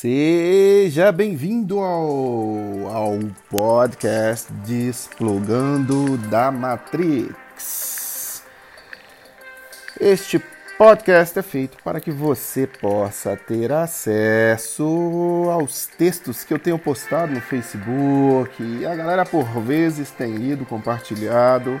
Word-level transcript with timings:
Seja 0.00 1.10
bem-vindo 1.10 1.80
ao, 1.80 2.86
ao 2.86 3.18
podcast 3.50 4.52
Desplugando 4.64 6.16
da 6.28 6.52
Matrix. 6.52 8.44
Este 10.00 10.38
podcast 10.78 11.36
é 11.36 11.42
feito 11.42 11.76
para 11.82 12.00
que 12.00 12.12
você 12.12 12.64
possa 12.64 13.36
ter 13.36 13.72
acesso 13.72 15.48
aos 15.50 15.86
textos 15.86 16.44
que 16.44 16.54
eu 16.54 16.58
tenho 16.58 16.78
postado 16.78 17.34
no 17.34 17.40
Facebook. 17.40 18.62
E 18.62 18.86
a 18.86 18.94
galera 18.94 19.26
por 19.26 19.44
vezes 19.60 20.12
tem 20.12 20.36
lido, 20.36 20.64
compartilhado. 20.64 21.80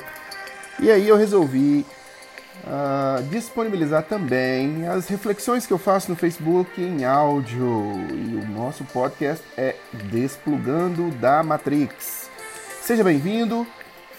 E 0.80 0.90
aí 0.90 1.08
eu 1.08 1.16
resolvi 1.16 1.86
uh, 2.64 3.22
disponibilizar 3.30 4.02
também 4.02 4.88
as 4.88 5.06
reflexões 5.06 5.64
que 5.64 5.72
eu 5.72 5.78
faço 5.78 6.10
no 6.10 6.16
Facebook 6.16 6.82
em 6.82 7.04
áudio. 7.04 7.92
E 8.10 8.34
o 8.34 8.48
nosso 8.48 8.82
podcast 8.86 9.44
é 9.56 9.76
Desplugando 10.10 11.12
da 11.12 11.40
Matrix. 11.44 12.28
Seja 12.82 13.04
bem-vindo, 13.04 13.64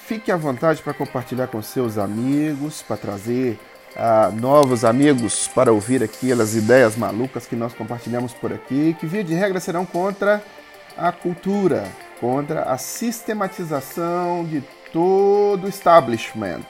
fique 0.05 0.31
à 0.31 0.37
vontade 0.37 0.81
para 0.81 0.93
compartilhar 0.93 1.47
com 1.47 1.61
seus 1.61 1.97
amigos, 1.97 2.81
para 2.81 2.95
trazer 2.95 3.59
uh, 3.99 4.35
novos 4.39 4.85
amigos 4.85 5.47
para 5.47 5.71
ouvir 5.71 6.01
aquelas 6.01 6.55
ideias 6.55 6.95
malucas 6.95 7.45
que 7.45 7.55
nós 7.55 7.73
compartilhamos 7.73 8.33
por 8.33 8.53
aqui, 8.53 8.95
que 8.99 9.05
via 9.05 9.23
de 9.23 9.33
regra 9.33 9.59
serão 9.59 9.85
contra 9.85 10.41
a 10.97 11.11
cultura, 11.11 11.85
contra 12.19 12.63
a 12.63 12.77
sistematização 12.77 14.45
de 14.45 14.63
todo 14.91 15.65
o 15.65 15.69
establishment. 15.69 16.61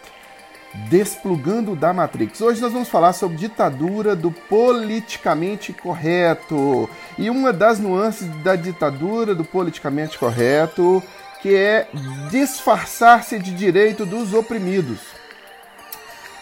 Desplugando 0.87 1.75
da 1.75 1.91
Matrix. 1.91 2.41
Hoje 2.41 2.61
nós 2.61 2.71
vamos 2.71 2.89
falar 2.89 3.13
sobre 3.13 3.37
ditadura 3.37 4.15
do 4.15 4.31
politicamente 4.31 5.73
correto. 5.73 6.87
E 7.17 7.27
uma 7.27 7.51
das 7.51 7.79
nuances 7.79 8.27
da 8.43 8.55
ditadura 8.55 9.33
do 9.33 9.43
politicamente 9.43 10.19
correto, 10.19 11.01
que 11.41 11.55
é 11.55 11.87
disfarçar-se 12.29 13.39
de 13.39 13.51
direito 13.51 14.05
dos 14.05 14.31
oprimidos. 14.31 15.18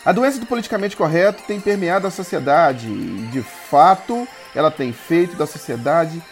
A 0.07 0.13
doença 0.13 0.39
do 0.39 0.45
politicamente 0.45 0.95
correto 0.95 1.43
tem 1.43 1.59
permeado 1.59 2.07
a 2.07 2.09
sociedade 2.09 2.87
e, 2.87 3.27
de 3.29 3.41
fato, 3.41 4.25
ela 4.55 4.71
tem 4.71 4.93
feito 4.93 5.35
da 5.35 5.45
sociedade 5.45 6.23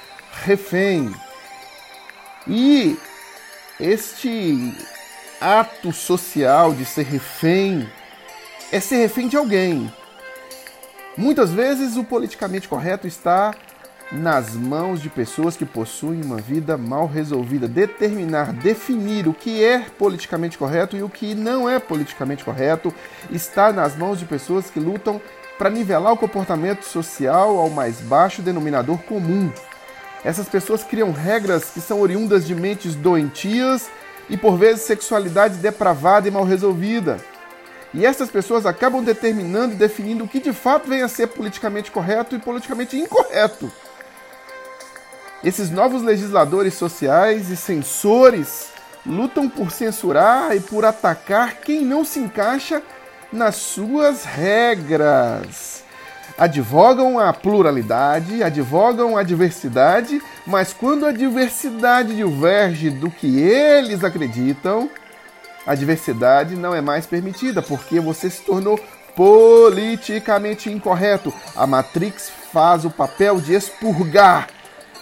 refém. 0.45 1.13
E 2.47 2.97
este 3.77 4.73
ato 5.41 5.91
social 5.91 6.73
de 6.73 6.85
ser 6.85 7.03
refém 7.03 7.85
é 8.71 8.79
ser 8.79 8.95
refém 8.95 9.27
de 9.27 9.35
alguém. 9.35 9.93
Muitas 11.17 11.51
vezes 11.51 11.97
o 11.97 12.05
politicamente 12.05 12.69
correto 12.69 13.05
está 13.05 13.53
nas 14.11 14.53
mãos 14.53 15.01
de 15.01 15.09
pessoas 15.09 15.57
que 15.57 15.65
possuem 15.65 16.21
uma 16.23 16.37
vida 16.37 16.77
mal 16.77 17.07
resolvida. 17.07 17.67
Determinar, 17.67 18.53
definir 18.53 19.27
o 19.27 19.33
que 19.33 19.63
é 19.63 19.79
politicamente 19.97 20.57
correto 20.57 20.95
e 20.95 21.03
o 21.03 21.09
que 21.09 21.33
não 21.33 21.69
é 21.69 21.79
politicamente 21.79 22.43
correto 22.43 22.93
está 23.31 23.71
nas 23.71 23.95
mãos 23.95 24.19
de 24.19 24.25
pessoas 24.25 24.69
que 24.69 24.79
lutam 24.79 25.19
para 25.57 25.69
nivelar 25.69 26.13
o 26.13 26.17
comportamento 26.17 26.83
social 26.83 27.57
ao 27.57 27.69
mais 27.69 27.99
baixo 28.01 28.41
denominador 28.41 28.97
comum. 28.99 29.51
Essas 30.23 30.47
pessoas 30.47 30.83
criam 30.83 31.11
regras 31.11 31.65
que 31.65 31.79
são 31.79 32.01
oriundas 32.01 32.45
de 32.45 32.55
mentes 32.55 32.95
doentias 32.95 33.89
e 34.29 34.35
por 34.35 34.57
vezes 34.57 34.83
sexualidade 34.83 35.57
depravada 35.57 36.27
e 36.27 36.31
mal 36.31 36.43
resolvida. 36.43 37.17
E 37.93 38.05
essas 38.05 38.29
pessoas 38.29 38.65
acabam 38.65 39.03
determinando 39.03 39.73
e 39.73 39.77
definindo 39.77 40.23
o 40.23 40.27
que 40.27 40.39
de 40.39 40.51
fato 40.51 40.89
vem 40.89 41.01
a 41.01 41.07
ser 41.07 41.27
politicamente 41.27 41.91
correto 41.91 42.35
e 42.35 42.39
politicamente 42.39 42.97
incorreto. 42.97 43.71
Esses 45.45 45.69
novos 45.69 46.01
legisladores 46.01 46.73
sociais 46.73 47.49
e 47.49 47.55
censores 47.55 48.69
lutam 49.05 49.47
por 49.47 49.71
censurar 49.71 50.53
e 50.55 50.59
por 50.59 50.83
atacar 50.83 51.61
quem 51.61 51.85
não 51.85 52.03
se 52.03 52.19
encaixa 52.19 52.81
nas 53.31 53.55
suas 53.55 54.25
regras 54.25 55.85
advogam 56.37 57.17
a 57.19 57.33
pluralidade, 57.33 58.43
advogam 58.43 59.17
a 59.17 59.23
diversidade, 59.23 60.21
mas 60.45 60.73
quando 60.73 61.05
a 61.05 61.11
diversidade 61.11 62.15
diverge 62.15 62.89
do 62.89 63.09
que 63.09 63.39
eles 63.39 64.03
acreditam, 64.03 64.89
a 65.65 65.73
diversidade 65.73 66.55
não 66.55 66.75
é 66.75 66.81
mais 66.81 67.05
permitida, 67.05 67.61
porque 67.61 67.99
você 67.99 68.29
se 68.29 68.41
tornou 68.41 68.79
politicamente 69.15 70.69
incorreto. 70.69 71.33
A 71.55 71.65
Matrix 71.65 72.29
faz 72.51 72.83
o 72.85 72.89
papel 72.89 73.39
de 73.39 73.53
expurgar, 73.53 74.47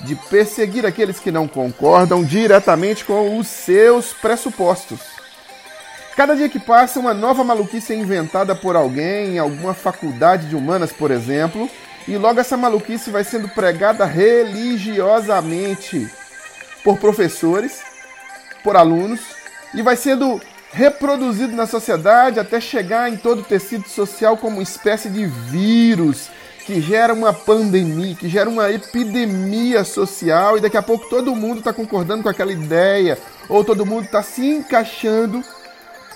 de 0.01 0.15
perseguir 0.15 0.85
aqueles 0.85 1.19
que 1.19 1.31
não 1.31 1.47
concordam 1.47 2.23
diretamente 2.23 3.05
com 3.05 3.37
os 3.37 3.47
seus 3.47 4.13
pressupostos. 4.13 4.99
Cada 6.15 6.35
dia 6.35 6.47
que 6.47 6.59
passa, 6.59 6.99
uma 6.99 7.13
nova 7.13 7.43
maluquice 7.43 7.93
é 7.93 7.95
inventada 7.95 8.53
por 8.53 8.75
alguém 8.75 9.35
em 9.35 9.39
alguma 9.39 9.73
faculdade 9.73 10.47
de 10.47 10.55
humanas, 10.55 10.91
por 10.91 11.09
exemplo, 11.09 11.67
e 12.07 12.17
logo 12.17 12.39
essa 12.39 12.55
maluquice 12.55 13.09
vai 13.09 13.23
sendo 13.23 13.49
pregada 13.49 14.05
religiosamente 14.05 16.07
por 16.83 16.97
professores, 16.97 17.81
por 18.63 18.75
alunos, 18.75 19.21
e 19.73 19.81
vai 19.81 19.95
sendo 19.95 20.39
reproduzido 20.71 21.55
na 21.55 21.65
sociedade 21.65 22.39
até 22.39 22.59
chegar 22.59 23.09
em 23.09 23.17
todo 23.17 23.41
o 23.41 23.45
tecido 23.45 23.87
social 23.87 24.37
como 24.37 24.57
uma 24.57 24.63
espécie 24.63 25.09
de 25.09 25.25
vírus 25.25 26.29
que 26.65 26.81
gera 26.81 27.13
uma 27.13 27.33
pandemia, 27.33 28.15
que 28.15 28.29
gera 28.29 28.49
uma 28.49 28.71
epidemia 28.71 29.83
social, 29.83 30.57
e 30.57 30.61
daqui 30.61 30.77
a 30.77 30.81
pouco 30.81 31.09
todo 31.09 31.35
mundo 31.35 31.59
está 31.59 31.73
concordando 31.73 32.23
com 32.23 32.29
aquela 32.29 32.51
ideia, 32.51 33.17
ou 33.49 33.63
todo 33.63 33.85
mundo 33.85 34.05
está 34.05 34.23
se 34.23 34.45
encaixando 34.45 35.43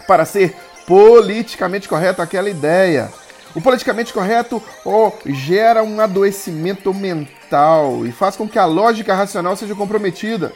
para 0.07 0.25
ser 0.25 0.55
politicamente 0.85 1.89
correto 1.89 2.21
aquela 2.21 2.49
ideia. 2.49 3.11
O 3.53 3.61
politicamente 3.61 4.13
correto 4.13 4.61
oh, 4.85 5.11
gera 5.25 5.83
um 5.83 5.99
adoecimento 5.99 6.93
mental 6.93 8.05
e 8.05 8.11
faz 8.11 8.35
com 8.35 8.47
que 8.47 8.59
a 8.59 8.65
lógica 8.65 9.13
racional 9.13 9.55
seja 9.55 9.75
comprometida. 9.75 10.53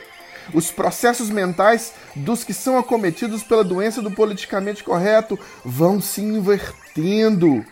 Os 0.53 0.71
processos 0.71 1.29
mentais 1.29 1.93
dos 2.15 2.43
que 2.43 2.53
são 2.53 2.77
acometidos 2.77 3.43
pela 3.43 3.63
doença 3.63 4.01
do 4.01 4.11
politicamente 4.11 4.83
correto 4.83 5.37
vão 5.63 6.01
se 6.01 6.21
invertendo 6.21 7.65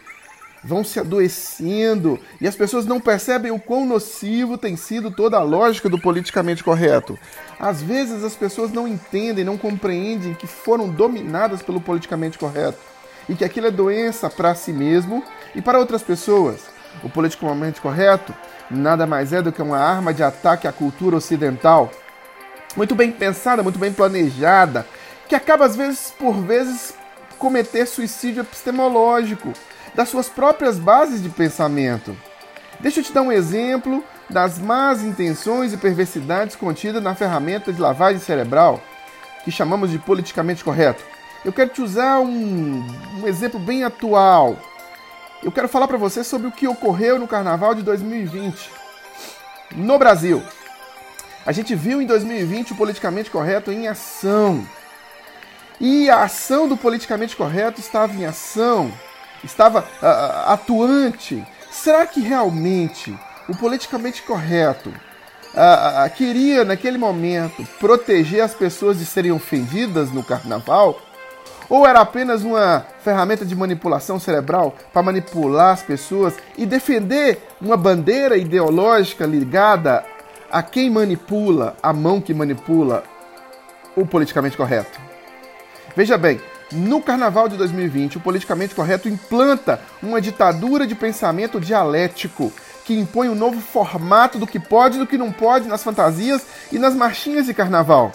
vão 0.64 0.84
se 0.84 1.00
adoecendo 1.00 2.20
e 2.40 2.48
as 2.48 2.56
pessoas 2.56 2.86
não 2.86 3.00
percebem 3.00 3.52
o 3.52 3.60
quão 3.60 3.86
nocivo 3.86 4.58
tem 4.58 4.76
sido 4.76 5.10
toda 5.12 5.38
a 5.38 5.44
lógica 5.44 5.90
do 5.90 6.00
politicamente 6.00 6.64
correto. 6.64 7.18
Às 7.60 7.82
vezes 7.82 8.24
as 8.24 8.36
pessoas 8.36 8.72
não 8.72 8.88
entendem, 8.88 9.46
não 9.46 9.58
compreendem 9.58 10.34
que 10.34 10.48
foram 10.48 10.90
dominadas 10.90 11.62
pelo 11.62 11.82
politicamente 11.82 12.38
correto 12.38 12.80
e 13.28 13.36
que 13.36 13.46
aquilo 13.46 13.68
é 13.68 13.72
doença 13.72 14.30
para 14.30 14.56
si 14.56 14.74
mesmo 14.74 15.24
e 15.56 15.62
para 15.62 15.80
outras 15.80 16.02
pessoas. 16.02 16.62
O 17.04 17.10
politicamente 17.10 17.80
correto 17.80 18.34
nada 18.70 19.08
mais 19.08 19.32
é 19.32 19.42
do 19.42 19.52
que 19.52 19.62
uma 19.62 19.78
arma 19.78 20.14
de 20.14 20.24
ataque 20.24 20.68
à 20.68 20.72
cultura 20.72 21.16
ocidental, 21.16 21.92
muito 22.76 22.96
bem 22.96 23.12
pensada, 23.12 23.64
muito 23.64 23.80
bem 23.80 23.92
planejada, 23.92 24.86
que 25.28 25.36
acaba 25.36 25.66
às 25.66 25.76
vezes 25.76 26.14
por 26.18 26.34
vezes 26.34 26.94
cometer 27.38 27.86
suicídio 27.86 28.42
epistemológico 28.42 29.54
das 29.94 30.10
suas 30.10 30.30
próprias 30.30 30.78
bases 30.78 31.22
de 31.22 31.30
pensamento. 31.30 32.16
Deixa 32.80 33.00
eu 33.00 33.04
te 33.04 33.12
dar 33.12 33.22
um 33.22 33.32
exemplo 33.32 34.04
das 34.30 34.60
más 34.60 35.04
intenções 35.04 35.74
e 35.74 35.78
perversidades 35.78 36.56
contidas 36.56 37.02
na 37.02 37.16
ferramenta 37.16 37.74
de 37.74 37.82
lavagem 37.82 38.20
cerebral, 38.20 38.82
que 39.44 39.52
chamamos 39.52 39.90
de 39.90 40.00
politicamente 40.00 40.64
correto. 40.64 41.04
Eu 41.44 41.52
quero 41.52 41.70
te 41.70 41.82
usar 41.82 42.20
um, 42.20 42.86
um 43.22 43.28
exemplo 43.28 43.60
bem 43.60 43.84
atual. 43.84 44.58
Eu 45.42 45.52
quero 45.52 45.70
falar 45.70 45.88
para 45.88 45.98
você 45.98 46.24
sobre 46.24 46.48
o 46.48 46.52
que 46.52 46.68
ocorreu 46.68 47.18
no 47.18 47.28
Carnaval 47.28 47.74
de 47.74 47.82
2020 47.82 48.80
no 49.76 49.98
Brasil. 49.98 50.44
A 51.46 51.52
gente 51.52 51.76
viu 51.76 52.02
em 52.02 52.06
2020 52.06 52.74
o 52.74 52.76
politicamente 52.76 53.30
correto 53.30 53.72
em 53.72 53.88
ação. 53.88 54.68
E 55.80 56.10
a 56.10 56.24
ação 56.24 56.68
do 56.68 56.76
politicamente 56.76 57.36
correto 57.36 57.80
estava 57.80 58.14
em 58.14 58.26
ação 58.26 58.92
estava 59.44 59.82
uh, 59.82 60.52
atuante. 60.52 61.46
Será 61.72 62.06
que 62.06 62.20
realmente 62.20 63.18
o 63.48 63.56
politicamente 63.56 64.22
correto 64.24 64.90
uh, 64.90 66.06
uh, 66.06 66.10
queria, 66.16 66.64
naquele 66.64 66.98
momento, 66.98 67.66
proteger 67.80 68.42
as 68.44 68.54
pessoas 68.54 69.00
de 69.00 69.06
serem 69.06 69.32
ofendidas 69.32 70.12
no 70.12 70.24
carnaval? 70.24 71.00
Ou 71.70 71.86
era 71.86 72.00
apenas 72.00 72.44
uma 72.44 72.86
ferramenta 73.04 73.46
de 73.46 73.56
manipulação 73.56 74.20
cerebral 74.20 74.76
para 74.92 75.04
manipular 75.04 75.74
as 75.74 75.84
pessoas 75.84 76.34
e 76.58 76.66
defender 76.66 77.48
uma 77.62 77.78
bandeira 77.78 78.36
ideológica 78.36 79.26
ligada 79.26 80.04
a 80.52 80.64
quem 80.64 80.90
manipula, 80.90 81.78
a 81.82 81.94
mão 81.94 82.20
que 82.20 82.34
manipula 82.34 83.04
o 83.96 84.04
politicamente 84.06 84.58
correto. 84.58 85.00
Veja 85.96 86.18
bem, 86.18 86.42
no 86.72 87.02
carnaval 87.02 87.48
de 87.48 87.58
2020, 87.58 88.18
o 88.18 88.20
politicamente 88.20 88.76
correto 88.76 89.10
implanta 89.10 89.82
uma 90.04 90.22
ditadura 90.22 90.86
de 90.86 90.94
pensamento 90.94 91.60
dialético 91.60 92.52
que 92.86 92.98
impõe 92.98 93.30
um 93.30 93.36
novo 93.36 93.60
formato 93.60 94.38
do 94.38 94.48
que 94.48 94.60
pode 94.60 94.96
e 94.96 95.00
do 95.00 95.08
que 95.08 95.18
não 95.18 95.32
pode 95.32 95.68
nas 95.68 95.84
fantasias 95.84 96.42
e 96.72 96.80
nas 96.80 96.96
marchinhas 96.96 97.46
de 97.46 97.54
carnaval. 97.54 98.12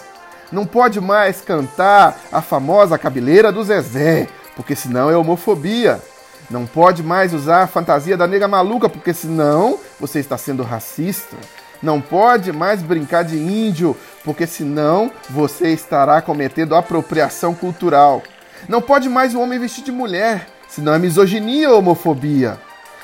Não 0.51 0.65
pode 0.65 1.01
mais 1.01 1.41
cantar 1.41 2.19
a 2.31 2.41
famosa 2.41 2.97
cabeleira 2.97 3.51
do 3.51 3.63
Zezé, 3.63 4.27
porque 4.55 4.75
senão 4.75 5.09
é 5.09 5.17
homofobia. 5.17 6.01
Não 6.49 6.65
pode 6.65 7.01
mais 7.01 7.33
usar 7.33 7.63
a 7.63 7.67
fantasia 7.67 8.15
da 8.15 8.27
nega 8.27 8.47
maluca, 8.47 8.87
porque 8.87 9.13
senão 9.13 9.79
você 9.99 10.19
está 10.19 10.37
sendo 10.37 10.63
racista. 10.63 11.35
Não 11.81 11.99
pode 11.99 12.51
mais 12.51 12.81
brincar 12.81 13.23
de 13.23 13.37
índio, 13.37 13.97
porque 14.23 14.45
senão 14.45 15.11
você 15.29 15.69
estará 15.69 16.21
cometendo 16.21 16.75
apropriação 16.75 17.53
cultural. 17.53 18.21
Não 18.67 18.81
pode 18.81 19.09
mais 19.09 19.35
o 19.35 19.39
homem 19.39 19.59
vestir 19.59 19.83
de 19.83 19.91
mulher, 19.91 20.47
senão 20.67 20.93
é 20.93 20.99
misoginia 20.99 21.69
ou 21.69 21.79
homofobia. 21.79 22.57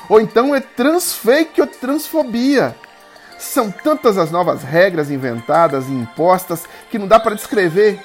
Ou 0.08 0.20
então 0.20 0.54
é 0.54 0.60
transfake 0.60 1.60
ou 1.60 1.66
transfobia. 1.66 2.74
São 3.38 3.70
tantas 3.70 4.18
as 4.18 4.30
novas 4.30 4.62
regras 4.62 5.10
inventadas 5.10 5.86
e 5.88 5.92
impostas 5.92 6.64
que 6.90 6.98
não 6.98 7.08
dá 7.08 7.18
para 7.18 7.34
descrever. 7.34 8.00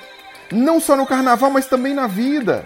Não 0.52 0.80
só 0.80 0.96
no 0.96 1.06
carnaval, 1.06 1.52
mas 1.52 1.68
também 1.68 1.94
na 1.94 2.08
vida. 2.08 2.66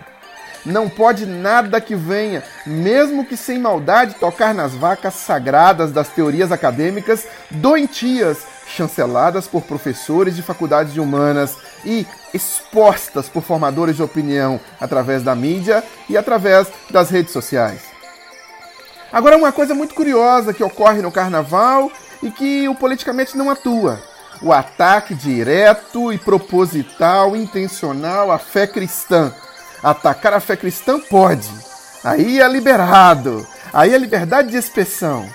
Não 0.65 0.87
pode 0.87 1.25
nada 1.25 1.81
que 1.81 1.95
venha, 1.95 2.43
mesmo 2.65 3.25
que 3.25 3.35
sem 3.35 3.57
maldade, 3.57 4.15
tocar 4.15 4.53
nas 4.53 4.73
vacas 4.73 5.15
sagradas 5.15 5.91
das 5.91 6.09
teorias 6.09 6.51
acadêmicas 6.51 7.27
doentias, 7.49 8.45
chanceladas 8.67 9.47
por 9.47 9.63
professores 9.63 10.35
de 10.35 10.43
faculdades 10.43 10.93
de 10.93 10.99
humanas 10.99 11.57
e 11.85 12.05
expostas 12.33 13.27
por 13.27 13.43
formadores 13.43 13.95
de 13.95 14.03
opinião 14.03 14.59
através 14.79 15.23
da 15.23 15.35
mídia 15.35 15.83
e 16.09 16.17
através 16.17 16.67
das 16.89 17.09
redes 17.09 17.31
sociais. 17.31 17.81
Agora, 19.11 19.37
uma 19.37 19.51
coisa 19.51 19.73
muito 19.73 19.93
curiosa 19.93 20.53
que 20.53 20.63
ocorre 20.63 21.01
no 21.01 21.11
carnaval 21.11 21.91
e 22.23 22.31
que 22.31 22.67
o 22.69 22.75
politicamente 22.75 23.37
não 23.37 23.49
atua: 23.49 24.01
o 24.41 24.53
ataque 24.53 25.13
direto 25.13 26.13
e 26.13 26.17
proposital, 26.17 27.35
intencional 27.35 28.31
à 28.31 28.37
fé 28.37 28.65
cristã 28.67 29.33
Atacar 29.83 30.33
a 30.33 30.39
fé 30.39 30.55
cristã 30.55 30.99
pode. 30.99 31.49
Aí 32.03 32.39
é 32.39 32.47
liberado. 32.47 33.45
Aí 33.73 33.93
é 33.93 33.97
liberdade 33.97 34.51
de 34.51 34.57
expressão. 34.57 35.27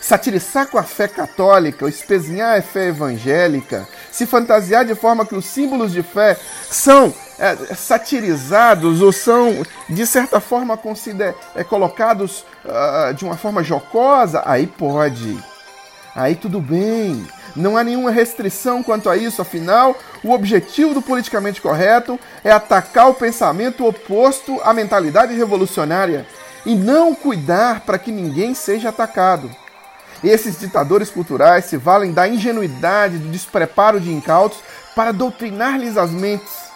Satirizar 0.00 0.66
com 0.66 0.78
a 0.78 0.82
fé 0.82 1.06
católica, 1.06 1.86
espezinhar 1.86 2.58
a 2.58 2.62
fé 2.62 2.88
evangélica, 2.88 3.86
se 4.10 4.24
fantasiar 4.26 4.84
de 4.84 4.94
forma 4.94 5.26
que 5.26 5.34
os 5.34 5.44
símbolos 5.44 5.92
de 5.92 6.02
fé 6.02 6.36
são 6.70 7.12
é, 7.38 7.54
satirizados 7.74 9.02
ou 9.02 9.12
são, 9.12 9.62
de 9.88 10.06
certa 10.06 10.40
forma, 10.40 10.76
consider, 10.76 11.34
é, 11.54 11.62
colocados 11.62 12.44
uh, 12.64 13.14
de 13.14 13.24
uma 13.24 13.36
forma 13.36 13.62
jocosa, 13.62 14.42
aí 14.46 14.66
pode. 14.66 15.38
Aí 16.14 16.34
tudo 16.34 16.60
bem. 16.60 17.26
Não 17.54 17.76
há 17.76 17.84
nenhuma 17.84 18.10
restrição 18.10 18.82
quanto 18.82 19.08
a 19.08 19.16
isso, 19.16 19.42
afinal, 19.42 19.96
o 20.22 20.32
objetivo 20.32 20.94
do 20.94 21.02
politicamente 21.02 21.60
correto 21.60 22.18
é 22.44 22.50
atacar 22.50 23.08
o 23.08 23.14
pensamento 23.14 23.86
oposto 23.86 24.60
à 24.62 24.72
mentalidade 24.72 25.34
revolucionária 25.34 26.26
e 26.64 26.74
não 26.74 27.14
cuidar 27.14 27.80
para 27.80 27.98
que 27.98 28.12
ninguém 28.12 28.54
seja 28.54 28.90
atacado. 28.90 29.50
Esses 30.22 30.58
ditadores 30.58 31.10
culturais 31.10 31.64
se 31.64 31.76
valem 31.76 32.12
da 32.12 32.28
ingenuidade, 32.28 33.18
do 33.18 33.30
despreparo 33.30 34.00
de 34.00 34.12
incautos 34.12 34.58
para 34.94 35.12
doutrinar-lhes 35.12 35.96
as 35.96 36.10
mentes. 36.10 36.70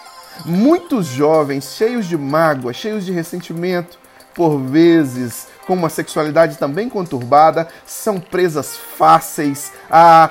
Muitos 0.45 1.07
jovens, 1.07 1.75
cheios 1.75 2.07
de 2.07 2.17
mágoa, 2.17 2.73
cheios 2.73 3.05
de 3.05 3.11
ressentimento, 3.11 3.97
por 4.33 4.59
vezes 4.59 5.47
com 5.65 5.73
uma 5.73 5.89
sexualidade 5.89 6.57
também 6.57 6.87
conturbada, 6.87 7.67
são 7.85 8.19
presas 8.19 8.75
fáceis 8.75 9.71
à, 9.89 10.29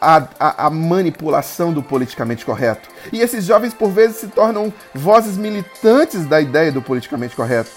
à, 0.00 0.66
à, 0.66 0.70
manipulação 0.70 1.72
do 1.72 1.82
politicamente 1.82 2.44
correto. 2.44 2.88
E 3.12 3.20
esses 3.20 3.44
jovens, 3.44 3.72
por 3.72 3.90
vezes, 3.90 4.16
se 4.16 4.26
tornam 4.28 4.72
vozes 4.94 5.36
militantes 5.36 6.26
da 6.26 6.40
ideia 6.40 6.72
do 6.72 6.82
politicamente 6.82 7.36
correto. 7.36 7.70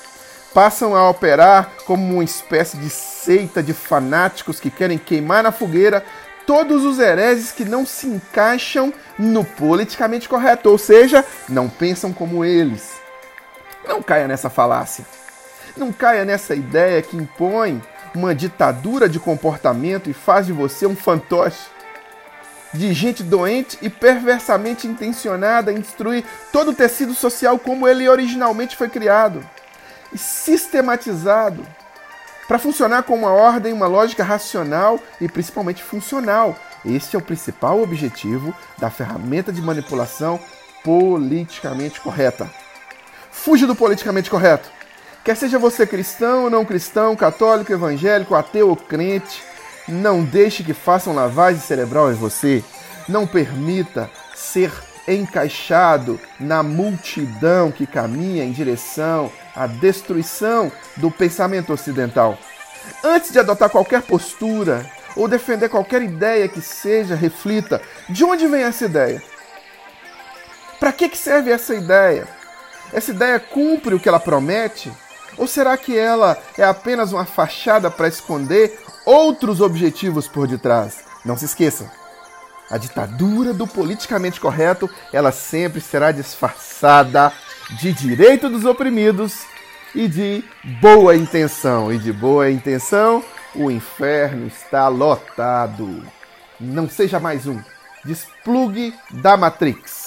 Passam 0.56 0.96
a 0.96 1.10
operar 1.10 1.70
como 1.84 2.14
uma 2.14 2.24
espécie 2.24 2.78
de 2.78 2.90
seita 2.90 3.62
de 3.62 3.74
fanáticos 3.74 4.58
que 4.58 4.72
querem 4.72 4.98
queimar 4.98 5.44
na 5.44 5.52
fogueira 5.52 6.02
todos 6.48 6.86
os 6.86 6.98
hereges 6.98 7.52
que 7.52 7.66
não 7.66 7.86
se 7.86 8.08
encaixam 8.08 8.94
no 9.20 9.44
politicamente 9.44 10.30
correto, 10.30 10.70
ou 10.70 10.78
seja, 10.78 11.26
não 11.50 11.68
pensam 11.68 12.14
como 12.14 12.46
eles. 12.46 12.94
Não 13.86 14.02
caia 14.02 14.30
nessa 14.30 14.50
falácia. 14.50 15.06
Não 15.76 15.92
caia 15.92 16.24
nessa 16.24 16.56
ideia 16.56 17.02
que 17.02 17.18
impõe 17.18 17.84
uma 18.16 18.34
ditadura 18.34 19.10
de 19.10 19.20
comportamento 19.20 20.10
e 20.10 20.14
faz 20.14 20.46
de 20.46 20.54
você 20.54 20.86
um 20.86 20.96
fantoche. 20.96 21.68
De 22.74 22.94
gente 22.94 23.24
doente 23.24 23.78
e 23.82 23.90
perversamente 23.90 24.88
intencionada 24.88 25.74
em 25.74 25.82
destruir 25.82 26.24
todo 26.54 26.72
o 26.72 26.76
tecido 26.76 27.14
social 27.14 27.60
como 27.60 27.86
ele 27.86 28.08
originalmente 28.08 28.78
foi 28.78 28.88
criado 28.88 29.46
e 30.16 30.18
sistematizado 30.18 31.68
para 32.48 32.58
funcionar 32.58 33.04
com 33.04 33.16
uma 33.16 33.32
ordem, 33.32 33.74
uma 33.74 33.86
lógica 33.86 34.24
racional 34.24 34.98
e 35.20 35.28
principalmente 35.28 35.84
funcional. 35.84 36.56
Este 36.86 37.18
é 37.18 37.20
o 37.20 37.22
principal 37.22 37.82
objetivo 37.82 38.56
da 38.78 38.90
ferramenta 38.90 39.52
de 39.52 39.62
manipulação 39.62 40.40
politicamente 40.86 42.00
correta. 42.00 42.50
Fuja 43.30 43.68
do 43.68 43.76
politicamente 43.76 44.30
correto. 44.30 44.70
Quer 45.22 45.36
seja 45.36 45.60
você 45.60 45.86
cristão 45.86 46.46
ou 46.46 46.50
não 46.50 46.64
cristão, 46.64 47.14
católico, 47.16 47.74
evangélico, 47.74 48.36
ateu 48.36 48.70
ou 48.70 48.76
crente, 48.78 49.44
não 49.86 50.24
deixe 50.24 50.64
que 50.64 50.74
façam 50.74 51.14
lavagem 51.14 51.60
cerebral 51.60 52.10
em 52.10 52.16
você. 52.16 52.64
Não 53.10 53.28
permita 53.28 54.10
ser 54.34 54.72
encaixado 55.08 56.20
na 56.40 56.64
multidão 56.64 57.70
que 57.70 57.86
caminha 57.86 58.46
em 58.46 58.52
direção 58.52 59.30
à 59.56 59.68
destruição 59.68 60.72
do 60.98 61.10
pensamento 61.10 61.74
ocidental. 61.74 62.38
Antes 63.04 63.32
de 63.32 63.40
adotar 63.40 63.70
qualquer 63.70 64.02
postura 64.02 64.86
ou 65.16 65.28
defender 65.28 65.70
qualquer 65.70 66.02
ideia 66.02 66.48
que 66.48 66.62
seja, 66.62 67.16
reflita 67.16 67.82
de 68.10 68.24
onde 68.24 68.48
vem 68.48 68.64
essa 68.64 68.86
ideia. 68.86 69.24
Para 70.80 70.92
que 70.92 71.16
serve 71.16 71.52
essa 71.52 71.74
ideia? 71.74 72.28
Essa 72.92 73.12
ideia 73.12 73.40
cumpre 73.40 73.96
o 73.96 74.00
que 74.00 74.10
ela 74.10 74.20
promete? 74.20 74.92
Ou 75.38 75.48
será 75.48 75.78
que 75.78 75.98
ela 75.98 76.38
é 76.58 76.64
apenas 76.64 77.12
uma 77.12 77.26
fachada 77.26 77.90
para 77.90 78.08
esconder 78.08 78.78
outros 79.06 79.62
objetivos 79.62 80.28
por 80.28 80.48
detrás? 80.48 81.04
Não 81.24 81.36
se 81.36 81.46
esqueça, 81.46 81.92
a 82.70 82.78
ditadura 82.78 83.54
do 83.54 83.68
politicamente 83.68 84.40
correto, 84.40 84.90
ela 85.14 85.32
sempre 85.32 85.80
será 85.80 86.12
disfarçada 86.12 87.32
de 87.80 87.94
direito 87.94 88.50
dos 88.50 88.66
oprimidos 88.66 89.44
e 89.96 90.08
de 90.08 90.44
boa 90.82 91.16
intenção. 91.16 91.92
E 91.92 91.98
de 91.98 92.12
boa 92.12 92.52
intenção, 92.52 93.24
o 93.56 93.72
inferno 93.72 94.46
está 94.46 94.88
lotado. 94.90 96.04
Não 96.60 96.90
seja 96.90 97.20
mais 97.20 97.48
um. 97.48 97.60
Desplugue 98.04 98.94
da 99.10 99.38
Matrix. 99.38 100.05